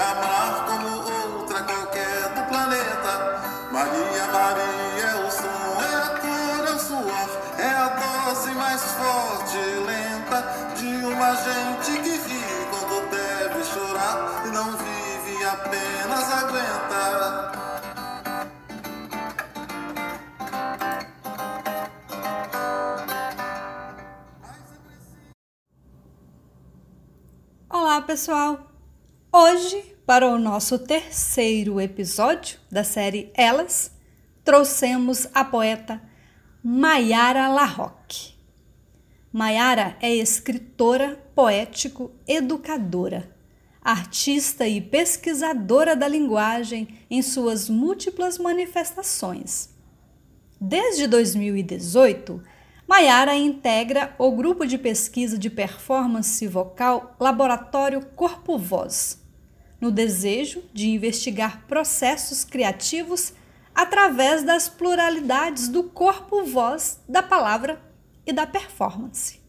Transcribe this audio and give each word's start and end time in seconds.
amar 0.00 0.66
como 0.66 0.88
outra 0.96 1.62
qualquer 1.62 2.28
do 2.34 2.42
planeta. 2.48 3.40
Maria, 3.70 4.26
Maria 4.32 5.04
é 5.04 5.26
o 5.26 5.30
som, 5.30 5.82
é 5.82 5.94
a 5.94 6.08
cor, 6.20 6.66
é 6.66 6.72
o 6.72 6.78
suor, 6.78 7.30
é 7.58 7.68
a 7.68 7.88
dose 7.88 8.50
mais 8.52 8.82
forte 8.82 9.56
e 9.56 9.80
lenta 9.86 10.42
de 10.76 11.06
uma 11.06 11.34
gente 11.36 12.00
que 12.02 12.10
ri 12.10 12.44
quando 12.70 13.10
deve 13.10 13.64
chorar 13.64 14.42
e 14.46 14.48
não 14.48 14.76
vive, 14.76 15.44
apenas 15.44 16.32
aguenta. 16.32 17.50
Olá, 27.68 28.00
pessoal! 28.02 28.70
Hoje, 29.32 29.96
para 30.10 30.26
o 30.26 30.40
nosso 30.40 30.76
terceiro 30.76 31.80
episódio 31.80 32.58
da 32.68 32.82
série 32.82 33.30
Elas, 33.32 33.92
trouxemos 34.42 35.28
a 35.32 35.44
poeta 35.44 36.02
Maiara 36.64 37.46
Larroque. 37.46 38.34
Maiara 39.32 39.96
é 40.02 40.12
escritora, 40.12 41.16
poético, 41.32 42.10
educadora, 42.26 43.30
artista 43.80 44.66
e 44.66 44.80
pesquisadora 44.80 45.94
da 45.94 46.08
linguagem 46.08 46.88
em 47.08 47.22
suas 47.22 47.68
múltiplas 47.70 48.36
manifestações. 48.36 49.68
Desde 50.60 51.06
2018, 51.06 52.42
Maiara 52.84 53.36
integra 53.36 54.12
o 54.18 54.32
grupo 54.32 54.66
de 54.66 54.76
pesquisa 54.76 55.38
de 55.38 55.48
performance 55.48 56.44
vocal 56.48 57.14
Laboratório 57.20 58.04
Corpo 58.16 58.58
Voz, 58.58 59.19
no 59.80 59.90
desejo 59.90 60.62
de 60.72 60.90
investigar 60.90 61.64
processos 61.66 62.44
criativos 62.44 63.32
através 63.74 64.42
das 64.42 64.68
pluralidades 64.68 65.68
do 65.68 65.84
corpo-voz, 65.84 67.00
da 67.08 67.22
palavra 67.22 67.80
e 68.26 68.32
da 68.32 68.46
performance. 68.46 69.40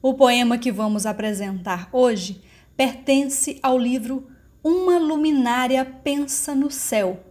O 0.00 0.14
poema 0.14 0.58
que 0.58 0.70
vamos 0.70 1.04
apresentar 1.06 1.88
hoje 1.92 2.42
pertence 2.76 3.58
ao 3.62 3.76
livro 3.76 4.28
Uma 4.62 4.98
Luminária 4.98 5.84
Pensa 5.84 6.54
no 6.54 6.70
Céu, 6.70 7.24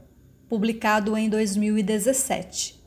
publicado 0.50 1.16
em 1.16 1.30
2017. 1.30 2.84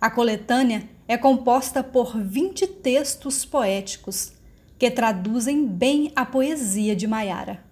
A 0.00 0.10
coletânea 0.10 0.88
é 1.08 1.16
composta 1.16 1.82
por 1.82 2.16
20 2.16 2.66
textos 2.66 3.44
poéticos 3.44 4.34
que 4.78 4.90
traduzem 4.90 5.66
bem 5.66 6.12
a 6.14 6.24
poesia 6.24 6.94
de 6.94 7.06
Maiara. 7.06 7.71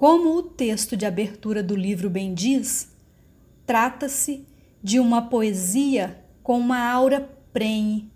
Como 0.00 0.34
o 0.34 0.42
texto 0.42 0.96
de 0.96 1.04
abertura 1.04 1.62
do 1.62 1.76
livro 1.76 2.08
bem 2.08 2.32
diz, 2.32 2.90
trata-se 3.66 4.48
de 4.82 4.98
uma 4.98 5.28
poesia 5.28 6.24
com 6.42 6.58
uma 6.58 6.78
aura 6.90 7.20
prenhe, 7.52 8.10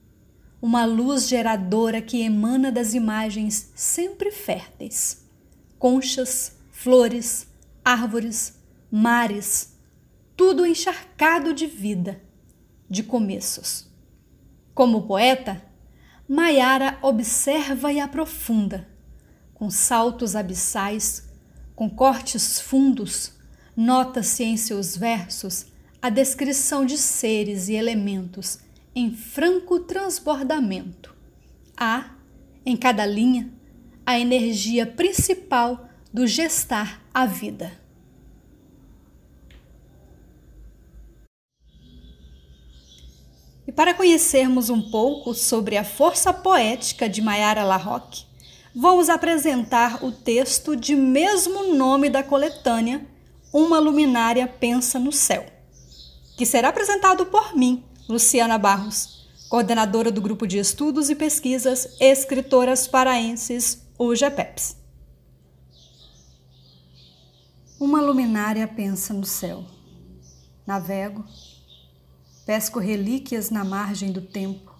uma 0.63 0.87
luz 0.87 1.29
geradora 1.29 2.01
que 2.01 2.23
emana 2.23 2.73
das 2.73 2.95
imagens 2.95 3.71
sempre 3.75 4.31
férteis. 4.31 5.29
Conchas, 5.79 6.57
flores, 6.71 7.49
árvores, 7.85 8.59
mares, 8.91 9.79
tudo 10.35 10.65
encharcado 10.65 11.53
de 11.53 11.67
vida, 11.67 12.19
de 12.89 13.03
começos. 13.03 13.93
Como 14.73 15.03
poeta, 15.03 15.63
Maiara 16.27 16.99
observa 17.03 17.93
e 17.93 18.01
aprofunda, 18.01 18.89
com 19.53 19.69
saltos 19.69 20.35
abissais, 20.35 21.34
com 21.75 21.91
cortes 21.91 22.61
fundos, 22.61 23.33
nota-se 23.77 24.45
em 24.45 24.57
seus 24.57 24.97
versos 24.97 25.67
a 26.01 26.09
descrição 26.09 26.85
de 26.85 26.97
seres 26.97 27.69
e 27.69 27.75
elementos 27.75 28.59
em 28.95 29.13
franco 29.15 29.81
transbordamento. 29.81 31.15
Há, 31.77 32.15
em 32.65 32.77
cada 32.77 33.05
linha, 33.05 33.51
a 34.07 34.19
energia 34.19 34.87
principal 34.87 35.89
do 36.13 36.27
gestar 36.27 37.03
a 37.13 37.27
vida. 37.27 37.73
E 43.67 43.73
para 43.73 43.95
conhecermos 43.95 44.69
um 44.69 44.91
pouco 44.91 45.35
sobre 45.35 45.77
a 45.77 45.83
força 45.83 46.33
poética 46.33 47.09
de 47.09 47.23
Maiara 47.23 47.65
Larroque, 47.65 48.27
vamos 48.75 49.09
apresentar 49.09 50.05
o 50.05 50.11
texto 50.11 50.75
de 50.75 50.97
mesmo 50.97 51.75
nome 51.75 52.11
da 52.11 52.23
coletânea, 52.23 53.07
Uma 53.53 53.79
Luminária 53.79 54.49
Pensa 54.49 54.99
no 54.99 55.13
Céu, 55.13 55.47
que 56.37 56.45
será 56.45 56.71
apresentado 56.71 57.27
por 57.27 57.55
mim, 57.57 57.85
Luciana 58.09 58.59
Barros, 58.59 59.29
coordenadora 59.49 60.11
do 60.11 60.21
Grupo 60.21 60.47
de 60.47 60.59
Estudos 60.59 61.09
e 61.09 61.15
Pesquisas 61.15 61.97
Escritoras 62.01 62.89
Paraenses, 62.89 63.87
UGPEPS. 63.97 64.77
Uma 67.79 68.01
luminária 68.01 68.67
pensa 68.67 69.13
no 69.13 69.25
céu. 69.25 69.65
Navego, 70.67 71.25
pesco 72.47 72.79
relíquias 72.79 73.51
na 73.51 73.63
margem 73.63 74.11
do 74.11 74.23
tempo, 74.23 74.75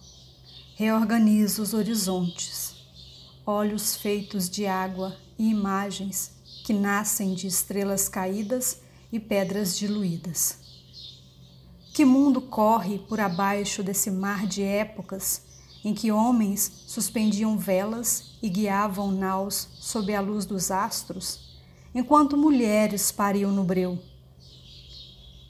reorganizo 0.75 1.61
os 1.61 1.73
horizontes, 1.73 2.64
olhos 3.45 3.95
feitos 3.95 4.49
de 4.49 4.65
água 4.65 5.15
e 5.37 5.49
imagens 5.49 6.31
que 6.63 6.73
nascem 6.73 7.35
de 7.35 7.45
estrelas 7.45 8.09
caídas 8.09 8.81
e 9.11 9.19
pedras 9.19 9.77
diluídas. 9.77 10.57
Que 11.93 12.03
mundo 12.03 12.41
corre 12.41 12.99
por 12.99 13.19
abaixo 13.19 13.83
desse 13.83 14.09
mar 14.09 14.47
de 14.47 14.63
épocas 14.63 15.43
em 15.83 15.93
que 15.93 16.11
homens 16.11 16.83
suspendiam 16.87 17.55
velas 17.57 18.31
e 18.41 18.49
guiavam 18.49 19.11
naus 19.11 19.67
sob 19.75 20.13
a 20.15 20.19
luz 20.19 20.43
dos 20.45 20.71
astros, 20.71 21.39
enquanto 21.93 22.35
mulheres 22.35 23.11
pariam 23.11 23.51
no 23.51 23.63
breu? 23.63 23.99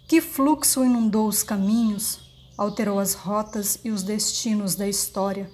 Que 0.06 0.20
fluxo 0.20 0.84
inundou 0.84 1.30
os 1.30 1.42
caminhos, 1.42 2.20
alterou 2.58 3.00
as 3.00 3.14
rotas 3.14 3.80
e 3.84 3.90
os 3.90 4.04
destinos 4.04 4.76
da 4.76 4.88
história, 4.88 5.50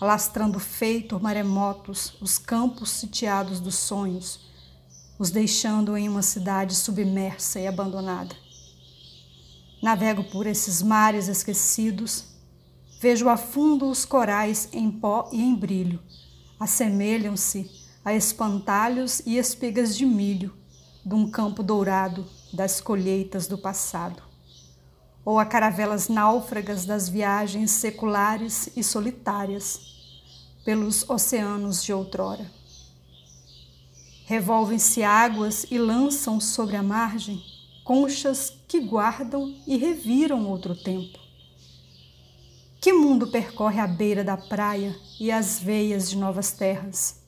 alastrando 0.00 0.58
feito 0.58 1.18
maremotos 1.20 2.14
os 2.20 2.38
campos 2.38 2.90
sitiados 2.90 3.60
dos 3.60 3.76
sonhos, 3.76 4.40
os 5.18 5.30
deixando 5.30 5.96
em 5.96 6.08
uma 6.08 6.22
cidade 6.22 6.74
submersa 6.74 7.58
e 7.58 7.66
abandonada. 7.66 8.34
Navego 9.82 10.24
por 10.24 10.46
esses 10.46 10.82
mares 10.82 11.28
esquecidos, 11.28 12.24
vejo 13.00 13.28
a 13.28 13.36
fundo 13.36 13.88
os 13.88 14.04
corais 14.04 14.68
em 14.72 14.90
pó 14.90 15.28
e 15.32 15.40
em 15.40 15.54
brilho, 15.54 16.02
assemelham-se 16.58 17.70
a 18.04 18.14
espantalhos 18.14 19.20
e 19.26 19.38
espigas 19.38 19.96
de 19.96 20.06
milho 20.06 20.54
de 21.04 21.14
um 21.14 21.30
campo 21.30 21.62
dourado 21.62 22.26
das 22.52 22.80
colheitas 22.80 23.46
do 23.46 23.56
passado, 23.56 24.22
ou 25.26 25.40
a 25.40 25.44
caravelas 25.44 26.06
náufragas 26.06 26.86
das 26.86 27.08
viagens 27.08 27.72
seculares 27.72 28.70
e 28.76 28.84
solitárias 28.84 29.80
pelos 30.64 31.10
oceanos 31.10 31.82
de 31.82 31.92
outrora. 31.92 32.48
Revolvem-se 34.24 35.02
águas 35.02 35.66
e 35.68 35.78
lançam 35.78 36.38
sobre 36.38 36.76
a 36.76 36.82
margem 36.82 37.42
conchas 37.82 38.56
que 38.68 38.80
guardam 38.80 39.52
e 39.66 39.76
reviram 39.76 40.48
outro 40.48 40.76
tempo. 40.76 41.18
Que 42.80 42.92
mundo 42.92 43.26
percorre 43.26 43.80
a 43.80 43.86
beira 43.86 44.22
da 44.22 44.36
praia 44.36 44.96
e 45.18 45.32
as 45.32 45.58
veias 45.58 46.08
de 46.08 46.16
novas 46.16 46.52
terras? 46.52 47.20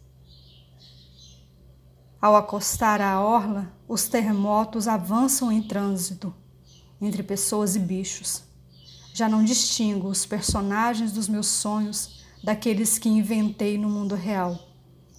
Ao 2.22 2.36
acostar 2.36 3.00
à 3.00 3.20
orla, 3.20 3.72
os 3.88 4.06
terremotos 4.06 4.86
avançam 4.86 5.50
em 5.50 5.62
trânsito 5.62 6.32
entre 7.00 7.22
pessoas 7.22 7.76
e 7.76 7.78
bichos. 7.78 8.42
Já 9.14 9.28
não 9.28 9.44
distingo 9.44 10.08
os 10.08 10.24
personagens 10.26 11.12
dos 11.12 11.28
meus 11.28 11.46
sonhos 11.46 12.24
daqueles 12.42 12.98
que 12.98 13.08
inventei 13.08 13.76
no 13.76 13.88
mundo 13.88 14.14
real. 14.14 14.58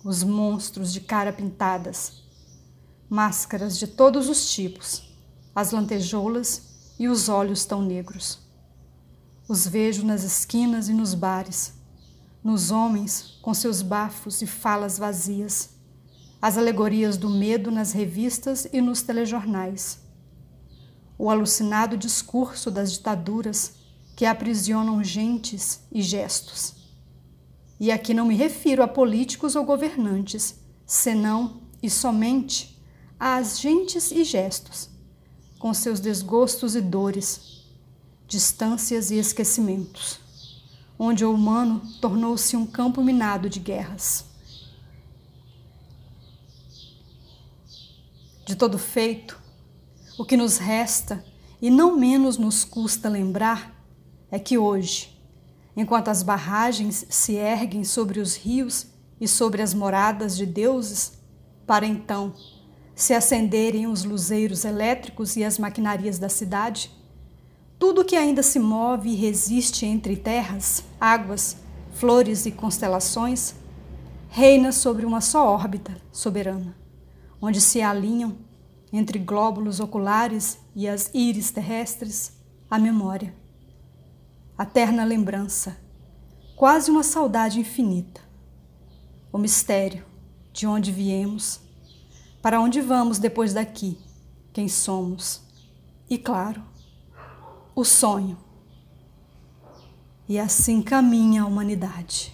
Os 0.04 0.24
monstros 0.24 0.94
de 0.94 1.02
cara 1.02 1.34
pintadas, 1.34 2.24
máscaras 3.10 3.78
de 3.78 3.88
todos 3.88 4.30
os 4.30 4.52
tipos, 4.52 5.04
as 5.54 5.72
lantejoulas 5.72 6.94
e 6.98 7.08
os 7.08 7.28
olhos 7.28 7.66
tão 7.66 7.82
negros. 7.82 8.40
Os 9.48 9.68
vejo 9.68 10.06
nas 10.06 10.24
esquinas 10.24 10.88
e 10.88 10.94
nos 10.94 11.14
bares, 11.14 11.74
nos 12.44 12.72
homens 12.72 13.38
com 13.42 13.54
seus 13.54 13.82
bafos 13.82 14.42
e 14.42 14.48
falas 14.48 14.98
vazias 14.98 15.80
as 16.42 16.58
alegorias 16.58 17.18
do 17.18 17.30
medo 17.30 17.70
nas 17.70 17.92
revistas 17.92 18.68
e 18.72 18.80
nos 18.80 19.02
telejornais, 19.02 20.00
o 21.20 21.30
alucinado 21.30 21.98
discurso 21.98 22.72
das 22.72 22.94
ditaduras 22.94 23.74
que 24.16 24.26
aprisionam 24.26 25.04
gentes 25.04 25.82
e 25.92 26.02
gestos. 26.02 26.74
E 27.78 27.92
aqui 27.92 28.14
não 28.14 28.26
me 28.26 28.36
refiro 28.36 28.82
a 28.82 28.88
políticos 28.88 29.54
ou 29.54 29.66
governantes, 29.66 30.56
senão 30.86 31.62
e 31.84 31.90
somente 31.90 32.82
às 33.20 33.60
gentes 33.60 34.12
e 34.12 34.24
gestos, 34.24 34.90
com 35.60 35.74
seus 35.74 36.00
desgostos 36.00 36.74
e 36.74 36.80
dores, 36.80 37.66
distâncias 38.26 39.12
e 39.12 39.18
esquecimentos, 39.18 40.20
onde 40.98 41.26
o 41.26 41.34
humano 41.34 41.82
tornou-se 42.00 42.56
um 42.56 42.66
campo 42.66 43.04
minado 43.04 43.50
de 43.50 43.60
guerras. 43.60 44.24
De 48.46 48.56
todo 48.56 48.78
feito, 48.78 49.49
o 50.20 50.26
que 50.26 50.36
nos 50.36 50.58
resta, 50.58 51.24
e 51.62 51.70
não 51.70 51.96
menos 51.96 52.38
nos 52.38 52.66
custa 52.66 53.08
lembrar, 53.08 53.74
é 54.30 54.38
que 54.38 54.58
hoje, 54.58 55.18
enquanto 55.78 56.10
as 56.10 56.22
barragens 56.22 57.06
se 57.10 57.36
erguem 57.36 57.86
sobre 57.86 58.20
os 58.20 58.36
rios 58.36 58.88
e 59.20 59.30
sobre 59.30 59.62
as 59.62 59.74
moradas 59.74 60.36
de 60.36 60.46
deuses, 60.46 61.14
para 61.66 61.88
então 61.88 62.34
se 62.94 63.14
acenderem 63.14 63.88
os 63.88 64.04
luzeiros 64.04 64.66
elétricos 64.66 65.38
e 65.38 65.44
as 65.46 65.58
maquinarias 65.58 66.20
da 66.20 66.28
cidade, 66.28 66.92
tudo 67.80 68.04
que 68.04 68.18
ainda 68.18 68.44
se 68.44 68.60
move 68.60 69.12
e 69.12 69.16
resiste 69.16 69.86
entre 69.86 70.18
terras, 70.18 70.84
águas, 71.00 71.56
flores 71.94 72.46
e 72.46 72.52
constelações, 72.52 73.56
reina 74.28 74.74
sobre 74.74 75.06
uma 75.06 75.22
só 75.22 75.48
órbita 75.48 75.96
soberana, 76.12 76.76
onde 77.42 77.62
se 77.62 77.82
alinham, 77.82 78.49
entre 78.92 79.20
glóbulos 79.20 79.80
oculares 79.80 80.58
e 80.76 80.88
as 80.88 81.10
íris 81.14 81.52
terrestres, 81.52 82.34
a 82.70 82.80
memória, 82.80 83.34
a 84.58 84.66
terna 84.66 85.04
lembrança, 85.04 85.78
quase 86.56 86.90
uma 86.90 87.04
saudade 87.04 87.60
infinita, 87.60 88.22
o 89.32 89.38
mistério 89.38 90.06
de 90.52 90.66
onde 90.66 90.92
viemos 90.92 91.62
para 92.42 92.60
onde 92.62 92.80
vamos 92.80 93.20
depois 93.20 93.54
daqui? 93.54 93.98
Quem 94.54 94.68
somos? 94.68 95.42
E 96.10 96.18
claro, 96.18 96.64
o 97.76 97.84
sonho. 97.84 98.38
E 100.28 100.40
assim 100.40 100.82
caminha 100.82 101.44
a 101.44 101.46
humanidade. 101.46 102.34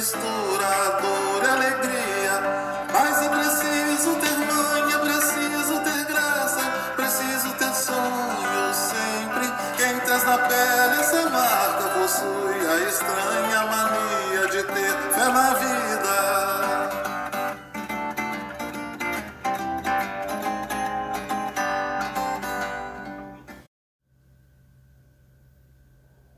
Mistura 0.00 0.98
dor 1.02 1.44
e 1.44 1.48
alegria. 1.48 2.40
Mas 2.90 3.22
é 3.22 3.28
preciso 3.28 4.16
ter 4.16 4.36
mãe, 4.38 4.94
é 4.94 4.98
preciso 4.98 5.80
ter 5.80 6.04
graça, 6.06 6.62
preciso 6.96 7.52
ter 7.58 7.74
sonho 7.74 8.72
sempre. 8.72 9.52
Quem 9.76 10.00
traz 10.00 10.24
na 10.24 10.38
pele 10.38 11.00
essa 11.00 11.28
marca 11.28 11.88
possui 11.98 12.66
a 12.66 12.88
estranha 12.88 13.39